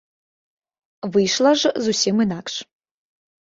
[1.17, 2.57] Выйшла ж зусім інакш.